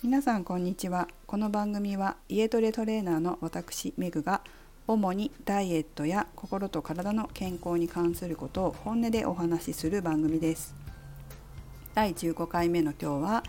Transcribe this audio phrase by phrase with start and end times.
[0.00, 1.08] 皆さんこんにちは。
[1.26, 4.42] この番組は家トレトレーナーの私メグが
[4.86, 10.76] 主にダイエットや心と体の健康に関することを本音でお話しする番組です。
[11.94, 13.42] 第15回目の今日は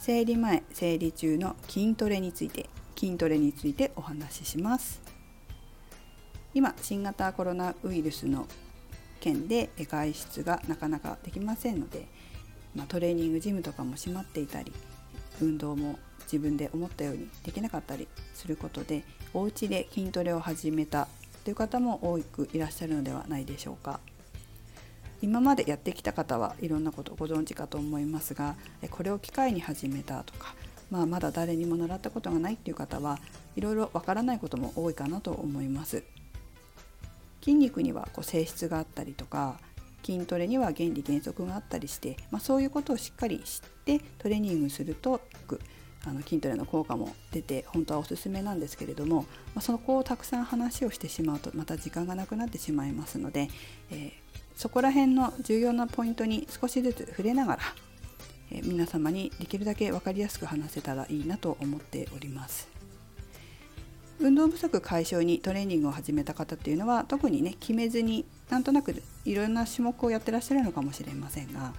[0.00, 5.00] 生理前生理中の筋トレについて筋トレについてお話しします。
[6.52, 8.48] 今新型コロナウイルスの
[9.20, 12.08] 件で外出がなかなかできませんので、
[12.74, 14.72] まあ、トレーニングジムとかも閉まっていたり
[15.40, 19.04] 運動も自分で思ったようにできなかったりすることで
[19.34, 21.08] お家で筋トレを始めた
[21.44, 24.00] という方も多くいらっしゃるのではないでしょうか。
[25.20, 28.56] 今までやってきた方はいろんなことをご存知かと思いますが
[28.90, 30.56] これを機会に始めたとか、
[30.90, 33.20] まあ、まだ誰にも習ったことがないっていう方は
[33.54, 36.02] いろいろわからないことも多いかなと思います。
[37.40, 39.60] 筋肉にはこう性質があったりとか
[40.04, 45.20] 筋トレには原理原則があったりして、まあ、そういうことをしっかり知ってトレーニングすると
[46.04, 49.22] あの筋トレの効果も出て本当はおすすめなんですけれども、
[49.54, 53.48] まあ、その子をたくさん話をしてしまうとまた時間がなくなってしまいますので、
[53.90, 54.12] えー、
[54.56, 57.62] そこら辺の重要なポイントに少しずつ触れながら、
[58.50, 62.68] えー、皆様にできるだけ分かりやすく話せたらいいなと思っております。
[64.20, 68.94] 運動不足解消にトレーニングを始めた方っていうのは特にね決めずになんとなく
[69.24, 71.72] いろんな種目をやってらっしゃるのかもしれませんが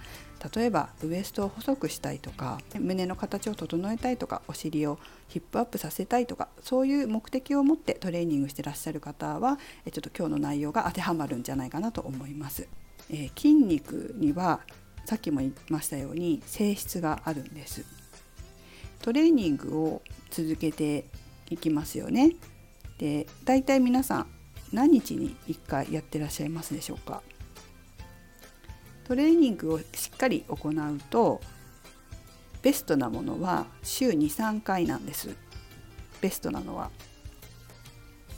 [0.52, 9.60] 例えばウエストを細くしたいとか胸の形を整えたいとかお尻をヒップアップさせたいとかそういう目的を持ってトレーニングしてらっしゃる方は
[9.92, 12.66] ちょっと今日の内容が当てはまるんじゃないかなと思います。
[13.08, 14.58] えー、筋肉には
[15.04, 17.84] さっきも言いましたように性質があるんです。
[19.00, 21.04] トレーニングを続けて
[21.50, 22.32] いきますよね。
[22.98, 24.33] で大体皆さん
[24.74, 27.22] 何日に1回やってらっしゃいますでしょうか？
[29.04, 31.40] トレーニングをしっかり行うと
[32.60, 35.36] ベストなものは週23回なんです
[36.20, 36.90] ベストなのは。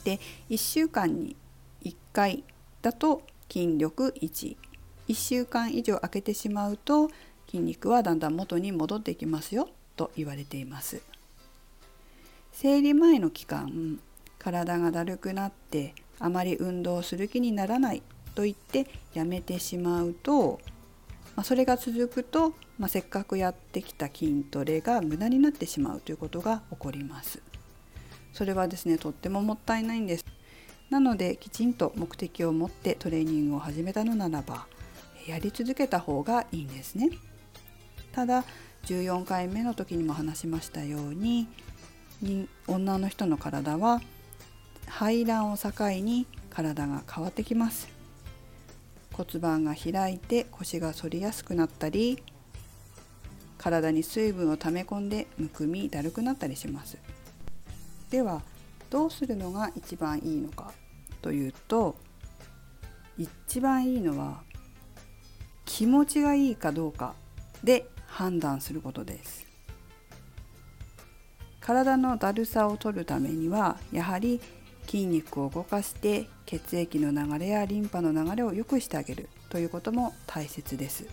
[0.05, 0.21] で
[0.51, 1.37] 1週間に
[1.85, 2.45] 1回
[2.83, 4.57] だと筋力11
[5.15, 7.09] 週間以上空けてしまうと
[7.47, 11.01] 筋肉はだんだん元に戻っていきますよと言われています。
[12.53, 14.01] 生理前の期間
[14.39, 18.03] 体がだるくなってあまり運動する気にならない
[18.35, 20.61] と言ってやめてしまうと、
[21.35, 27.43] まあ、それが続くと、まあ、せっかくやってきた筋トレが無駄になってしまうということが起こります。
[28.33, 30.25] それはですねとってももったいないんです。
[30.91, 34.67] なのできちんと目的を持ってトレーニングを始めたのならば
[35.27, 37.11] やり続けた方がいいんですね。
[38.13, 38.45] ただ
[38.85, 41.49] 14回目の時にも話しましたように
[42.67, 44.01] 女の人の体は
[44.87, 45.71] 排卵を境
[46.03, 47.89] に体が変わってきます。
[49.13, 52.23] 骨盤が開いて腰が反りやすくなったり
[53.57, 56.99] 体に水分を溜め込んでむくみだるくなったりします。
[58.11, 58.43] では
[58.91, 60.73] どうするのが一番いいのか
[61.23, 61.97] というと
[63.19, 64.43] 一番いいのは
[65.65, 67.15] 気持ちがいいかどうか
[67.65, 69.47] で判断することです。
[71.61, 74.41] 体のだるさを取るためにはやはり
[74.87, 81.07] 筋肉を動かして血液の流れやリンパの流れを良くしてあげるということも大切です。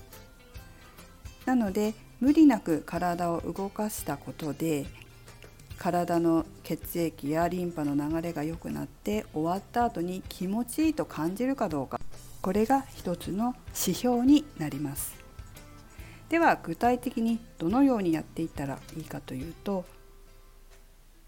[1.45, 4.85] なので無理なく体を動かしたことで
[5.78, 12.00] 体の血液やリンパの流れが良くなって終わった後に気持ちいいと感じるかどうか。
[12.41, 15.16] これが一つの指標になります。
[16.29, 19.85] では具体的にどのようにやっていったらいいかというと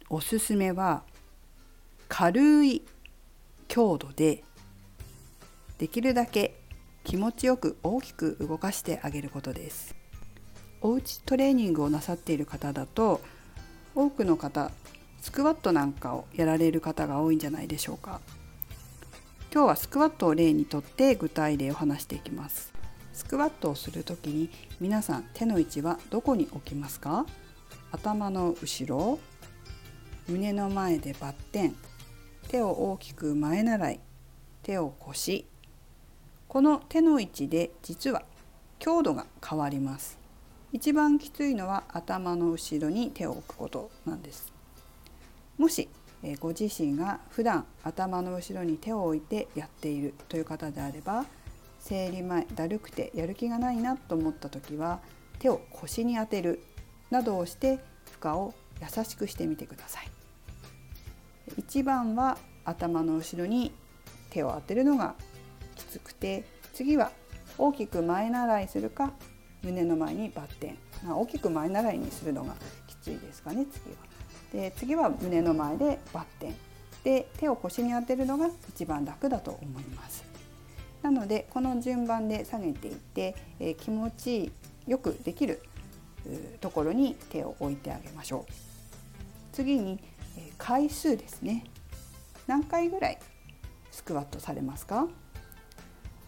[0.09, 1.03] おすすめは
[2.07, 2.83] 軽い
[3.67, 4.43] 強度で
[5.77, 6.59] できるだけ
[7.03, 9.95] 気持ちよく大きく動かしてあげることです。
[10.81, 13.21] おうちトレーニングをなさっている方だと
[13.95, 14.71] 多くの方
[15.21, 18.21] スクワットなんかをやられる方が多いんじゃないでしょうか。
[19.51, 22.73] 今日はスクワットを例にとって具体例を話していきます。
[23.13, 24.49] スクワットをする時に
[24.79, 27.25] 皆さん手の位置はどこに置きますか？
[27.91, 29.19] 頭の後ろ
[30.27, 31.75] 胸の前でバッテン
[32.47, 33.99] 手を大きく前習い
[34.63, 35.45] 手を腰。
[36.47, 38.23] この手の位置で実は
[38.79, 40.17] 強度が変わります。
[40.71, 44.53] 一番きついのは頭の後ろに手を置くことなんです。
[45.57, 45.89] もし
[46.39, 51.25] ご自身が普段頭の後ろに手を置いてやっているという方であれば
[51.79, 54.99] 生理前だるくてやる気がないなと思った時は
[55.39, 56.63] 手を腰に当てる
[57.11, 57.79] などをして
[58.11, 60.14] 負荷を優しくしてみてください。
[61.57, 63.71] 1番は頭の後ろに
[64.29, 65.15] 手を当てるのが
[65.75, 67.11] きつくて次は
[67.57, 69.13] 大きく前習いするか
[69.63, 70.77] 胸の前にバッテン、
[71.07, 72.55] まあ、大きく前習いにするのが
[72.87, 73.97] きついですかね次は。
[74.51, 76.55] で次は胸の前でバッテン
[77.03, 80.23] で手を腰に当てるのが一番楽だと思います。
[81.01, 84.51] なのでこの順番で下げていって、えー、気持ち
[84.87, 85.61] よくできる
[86.61, 88.53] ところに手を置いてあげましょう。
[89.51, 89.99] 次に、
[90.57, 91.65] 回数ですね。
[92.47, 93.19] 何回ぐらい
[93.91, 95.07] スクワットされますか？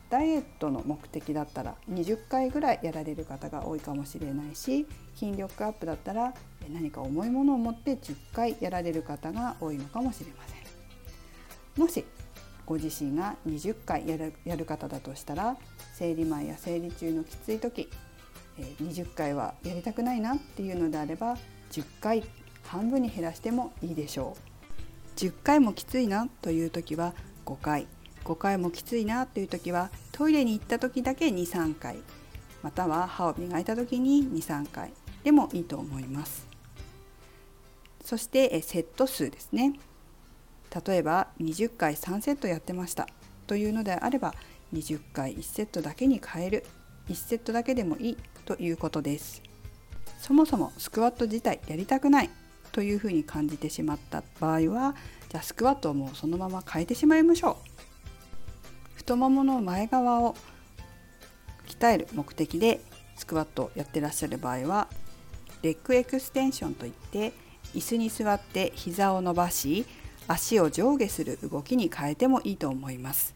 [0.10, 6.34] ダイエットの目的だったら20回ぐらいやられる方が多いかもしれないし筋力アップだったら
[6.72, 10.58] 何か重いものを持って10回やられる方が多いのかもしれません。
[11.82, 12.06] もし
[12.66, 15.58] ご自身が20回やるやる方だとしたら
[15.94, 17.90] 生理前や生理中のきつい時
[18.58, 21.38] 20回はやりたくないなっていうのであれば
[21.72, 22.24] 10回
[22.68, 24.36] 半分に減らしてもいいでしょ
[25.16, 25.20] う。
[25.20, 27.14] 10回もきついなという時は
[27.46, 27.88] 5回。
[28.24, 31.98] 5回もきついなという時はトイレに行った時だけ23回。
[32.62, 34.92] または歯を磨いた時に23回。
[35.24, 36.46] でもいいと思います。
[38.04, 39.74] そしてセット数ですね。
[40.86, 43.08] 例えば20回3セットやってました。
[43.48, 44.34] というのであれば
[44.74, 46.66] 20回1セットだけに変える。
[47.10, 49.42] 1セットだけでもいいということです。
[50.20, 52.30] そもそもスクワット自体やりたくない。
[52.78, 54.96] というふうに感じてしまった場合は
[55.30, 58.98] じゃあスクワットをもうそのまま変えてしまいましょう。
[58.98, 60.36] 太ももの前側を
[61.66, 62.80] 鍛える目的で
[63.16, 64.88] スクワットをやってらっしゃる場合は
[65.64, 67.34] レッグエクステンションといって
[67.74, 69.88] 椅子に座って膝を伸ばし
[70.28, 73.34] 足を上下する動きに変えてもいいと思います。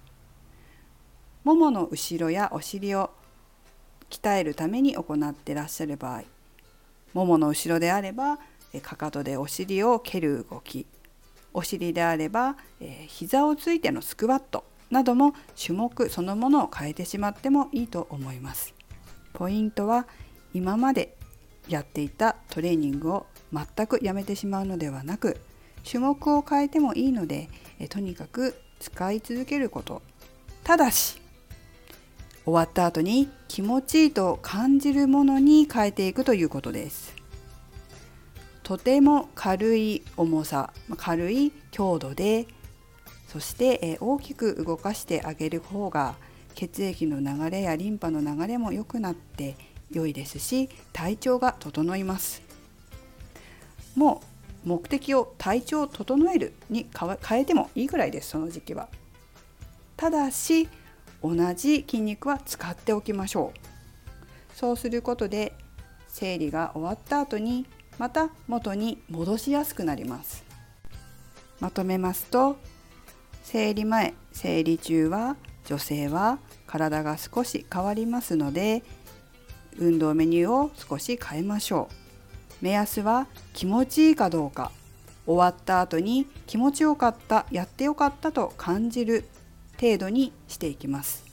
[1.43, 3.09] ももの後ろやお尻を
[4.11, 6.25] 鍛えるために行ってらっしゃる場合
[7.15, 8.37] ももの後ろであれば
[8.79, 10.85] かかとでお尻を蹴る動き。
[11.53, 18.73] お尻であれば、えー、膝をついてのスクワットなども種目そのものを変えてしまってもいいと思います。
[19.33, 20.07] ポイントは
[20.53, 21.17] 今まで
[21.67, 25.39] やっていたトレーニングを全くやめてしまうのではなく
[25.89, 30.01] 種目を変えてもいいのでえとにかく使い続けること。
[30.63, 31.19] ただし
[32.43, 37.20] 終わった後に気持ちいいと感じるものに変えていくということです。
[38.63, 42.47] とても軽い重さ軽い強度で
[43.27, 46.15] そして大きく動かしてあげる方が
[46.53, 49.55] 血液の流れやリンパの流れも良くなって
[49.89, 52.41] 良いですし体調が整います。
[53.95, 54.21] も
[54.65, 58.89] う目的を体調を整えるに変えてもいいぐらいですその時期は。
[59.97, 60.69] ただし
[61.23, 64.57] 同じ筋肉は使っておきましょう。
[64.57, 65.53] そうすることで
[66.07, 67.65] 生理が終わった後に
[68.01, 70.43] また元に戻しやすくなります。
[71.59, 72.57] まとめますと
[73.43, 78.81] 生理前生理中は女性は体が少し変わりますので
[79.77, 82.65] 運動メニューを少し変えましょう。
[82.65, 84.71] 目安は気持ちいいかどうか。
[85.27, 89.25] 終わった後に気持ちよかったやってよかったと感じる
[89.79, 91.23] 程度にしていきます。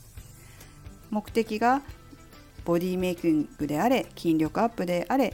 [1.09, 1.81] 目的が
[2.67, 5.33] ボディメイキングであれ筋力アップであれ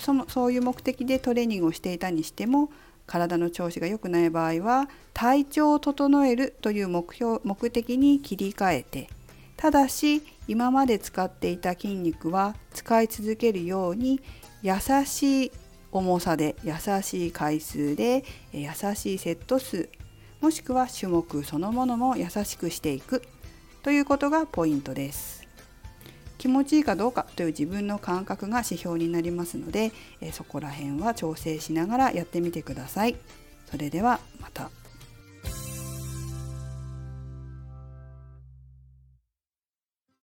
[0.00, 2.70] そのそういう目的でトレーニングをしていたにしても
[3.06, 9.08] 体の調子が良くない場合は体調を整えるという目標目的に切り替えて
[9.56, 14.20] ただし今まで使っていた筋肉は使い続けるように
[14.62, 15.52] 優しい
[15.92, 19.88] 重さで優しい回数で優しいセット数
[20.40, 23.22] もしくは種目そのものも優しくしていく
[23.82, 25.39] ということがポイントです。
[26.40, 29.92] 気持ちいいかどうかという自分の感覚が指標になりますので、
[30.22, 33.16] えそこら辺は調整しながらやってみてください。
[33.70, 34.79] それではまた。